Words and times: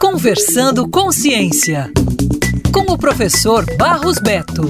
Conversando 0.00 0.88
com 0.88 1.10
Ciência, 1.10 1.90
com 2.72 2.92
o 2.92 2.98
professor 2.98 3.64
Barros 3.76 4.18
Beto. 4.18 4.68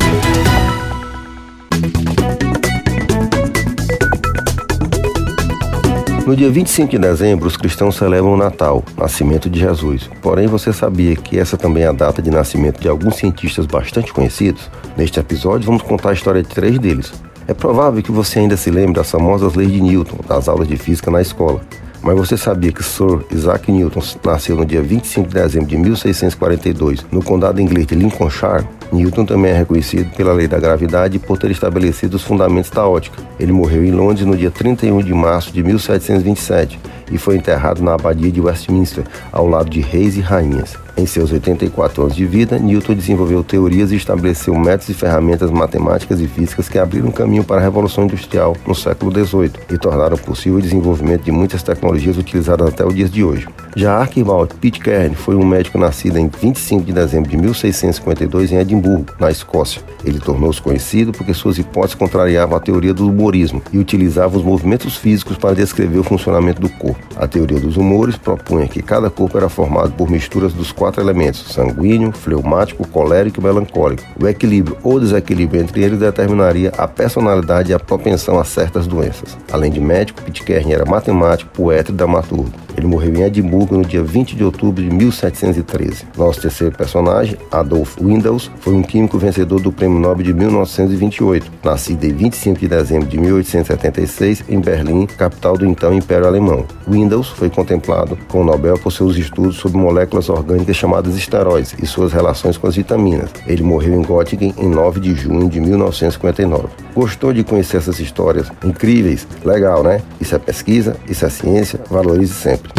No 6.27 6.37
dia 6.37 6.51
25 6.51 6.91
de 6.91 6.99
dezembro, 6.99 7.47
os 7.47 7.57
cristãos 7.57 7.97
celebram 7.97 8.35
o 8.35 8.37
Natal, 8.37 8.85
nascimento 8.97 9.49
de 9.49 9.61
Jesus. 9.61 10.11
Porém, 10.21 10.47
você 10.47 10.73
sabia 10.73 11.17
que 11.17 11.39
essa 11.39 11.57
também 11.57 11.85
é 11.85 11.89
a 11.89 11.93
data 11.93 12.21
de 12.21 12.31
nascimento 12.31 12.81
de 12.81 12.89
alguns 12.89 13.17
cientistas 13.17 13.67
bastante 13.67 14.13
conhecidos? 14.13 14.71
Neste 14.97 15.19
episódio, 15.19 15.67
vamos 15.67 15.83
contar 15.83 16.11
a 16.11 16.15
história 16.15 16.43
de 16.43 16.49
três 16.49 16.79
deles. 16.79 17.13
É 17.47 17.55
provável 17.55 18.03
que 18.03 18.13
você 18.13 18.41
ainda 18.41 18.57
se 18.57 18.71
lembre 18.71 18.95
das 18.95 19.11
famosas 19.11 19.55
leis 19.55 19.73
de 19.73 19.81
Newton, 19.81 20.19
das 20.29 20.49
aulas 20.49 20.69
de 20.69 20.77
física 20.77 21.11
na 21.11 21.23
escola. 21.23 21.63
Mas 22.03 22.17
você 22.17 22.37
sabia 22.37 22.73
que 22.73 22.83
Sir 22.83 23.25
Isaac 23.31 23.71
Newton 23.71 24.01
nasceu 24.25 24.57
no 24.57 24.65
dia 24.65 24.81
25 24.83 25.29
de 25.29 25.35
dezembro 25.35 25.69
de 25.69 25.77
1642, 25.77 27.05
no 27.11 27.23
condado 27.23 27.61
inglês 27.61 27.87
de 27.87 27.95
Lincolnshire? 27.95 28.67
Newton 28.93 29.25
também 29.25 29.53
é 29.53 29.59
reconhecido 29.59 30.11
pela 30.17 30.33
lei 30.33 30.49
da 30.49 30.59
gravidade 30.59 31.19
por 31.19 31.39
ter 31.39 31.51
estabelecido 31.51 32.15
os 32.15 32.23
fundamentos 32.23 32.71
da 32.71 32.87
ótica. 32.87 33.28
Ele 33.39 33.53
morreu 33.53 33.85
em 33.85 33.91
Londres 33.91 34.27
no 34.27 34.37
dia 34.37 34.51
31 34.51 35.03
de 35.03 35.15
março 35.15 35.53
de 35.53 35.63
1727 35.63 36.79
e 37.11 37.19
foi 37.19 37.37
enterrado 37.37 37.83
na 37.83 37.95
abadia 37.95 38.31
de 38.31 38.41
Westminster, 38.41 39.05
ao 39.33 39.47
lado 39.47 39.71
de 39.71 39.81
reis 39.81 40.17
e 40.17 40.21
rainhas. 40.21 40.77
Em 40.97 41.07
seus 41.07 41.33
84 41.33 42.03
anos 42.03 42.17
de 42.17 42.27
vida, 42.27 42.59
Newton 42.59 42.95
desenvolveu 42.95 43.45
teorias 43.45 43.93
e 43.93 43.97
estabeleceu 43.97 44.55
métodos 44.59 44.89
e 44.89 44.95
ferramentas 44.95 45.51
matemáticas 45.51 46.21
e 46.21 46.27
físicas 46.27 46.69
que 46.69 46.79
abriram 46.79 47.11
caminho 47.11 47.45
para 47.45 47.61
a 47.61 47.63
Revolução 47.63 48.05
Industrial 48.05 48.57
no 48.67 48.75
século 48.75 49.13
XVIII 49.13 49.53
e 49.71 49.79
tornaram 49.79 50.17
possível 50.17 50.59
o 50.59 50.63
desenvolvimento 50.63 51.23
de 51.23 51.31
muitas 51.31 51.63
tecnologias 51.63 52.19
utilizadas 52.19 52.69
até 52.69 52.85
os 52.85 52.95
dias 52.95 53.11
de 53.11 53.23
hoje. 53.23 53.47
Já 53.79 53.99
Archibald 53.99 54.57
Pitcairn 54.57 55.15
foi 55.15 55.37
um 55.37 55.47
médico 55.47 55.79
nascido 55.79 56.19
em 56.19 56.27
25 56.27 56.83
de 56.83 56.93
dezembro 56.93 57.31
de 57.31 57.37
1652 57.37 58.51
em 58.51 58.57
Edimburgo, 58.57 59.07
na 59.21 59.31
Escócia. 59.31 59.81
Ele 60.05 60.19
tornou-se 60.19 60.61
conhecido 60.61 61.13
porque 61.13 61.33
suas 61.33 61.59
hipóteses 61.59 61.95
contrariavam 61.95 62.57
a 62.57 62.61
teoria 62.61 62.93
do 62.93 63.09
humorismo 63.09 63.63
e 63.73 63.79
utilizava 63.79 64.37
os 64.37 64.43
movimentos 64.43 64.97
físicos 64.97 65.37
para 65.37 65.55
descrever 65.55 66.01
o 66.01 66.03
funcionamento 66.03 66.61
do 66.61 66.69
corpo. 66.69 66.99
A 67.15 67.29
teoria 67.29 67.61
dos 67.61 67.77
humores 67.77 68.17
propunha 68.17 68.67
que 68.67 68.83
cada 68.83 69.09
corpo 69.11 69.39
era 69.39 69.49
formado 69.49 69.93
por 69.93 70.11
misturas 70.11 70.53
dos 70.53 70.73
quatro 70.73 71.01
elementos: 71.01 71.53
sanguíneo, 71.53 72.11
fleumático, 72.11 72.85
colérico 72.89 73.41
e 73.41 73.45
melancólico. 73.45 74.03
O 74.21 74.27
equilíbrio 74.27 74.77
ou 74.83 74.99
desequilíbrio 74.99 75.63
entre 75.63 75.85
eles 75.85 76.01
determinaria 76.01 76.73
a 76.77 76.89
personalidade 76.89 77.71
e 77.71 77.75
a 77.75 77.79
propensão 77.79 78.41
a 78.41 78.45
certas 78.45 78.89
doenças. 78.89 79.39
Além 79.53 79.71
de 79.71 79.81
médico, 79.81 80.21
Pitcairn 80.23 80.73
era 80.73 80.85
matemático, 80.85 81.53
poeta 81.53 81.93
e 81.93 81.95
dramaturgo. 81.95 82.51
Ele 82.77 82.87
morreu 82.87 83.13
em 83.13 83.23
Edimburgo 83.23 83.68
no 83.71 83.85
dia 83.85 84.03
20 84.03 84.37
de 84.37 84.45
outubro 84.45 84.83
de 84.83 84.91
1713. 84.91 86.07
Nosso 86.17 86.41
terceiro 86.41 86.77
personagem, 86.77 87.37
Adolf 87.51 87.97
Windaus, 88.01 88.51
foi 88.61 88.75
um 88.75 88.83
químico 88.83 89.19
vencedor 89.19 89.61
do 89.61 89.73
Prêmio 89.73 89.99
Nobel 89.99 90.25
de 90.25 90.33
1928, 90.33 91.51
nascido 91.63 92.05
em 92.05 92.13
25 92.13 92.61
de 92.61 92.69
dezembro 92.69 93.09
de 93.09 93.19
1876 93.19 94.45
em 94.49 94.61
Berlim, 94.61 95.07
capital 95.07 95.57
do 95.57 95.67
então 95.67 95.93
Império 95.93 96.27
Alemão. 96.27 96.65
Windaus 96.87 97.29
foi 97.29 97.51
contemplado 97.51 98.19
com 98.29 98.41
o 98.41 98.45
Nobel 98.45 98.79
por 98.79 98.93
seus 98.93 99.17
estudos 99.17 99.57
sobre 99.57 99.79
moléculas 99.79 100.29
orgânicas 100.29 100.77
chamadas 100.77 101.17
esteróides 101.17 101.75
e 101.83 101.87
suas 101.87 102.13
relações 102.13 102.57
com 102.57 102.67
as 102.67 102.77
vitaminas. 102.77 103.31
Ele 103.47 103.63
morreu 103.63 103.95
em 103.95 104.03
Göttingen 104.03 104.55
em 104.59 104.69
9 104.69 105.01
de 105.01 105.15
junho 105.15 105.49
de 105.49 105.61
1959. 105.61 106.69
Gostou 106.95 107.33
de 107.33 107.45
conhecer 107.45 107.79
essas 107.79 108.01
histórias 108.01 108.51
incríveis? 108.65 109.27
Legal, 109.45 109.83
né? 109.83 110.01
Isso 110.21 110.35
é 110.35 110.39
pesquisa, 110.39 110.97
isso 111.09 111.25
é 111.25 111.29
ciência, 111.29 111.81
valorize 111.91 112.35
sempre. 112.35 112.73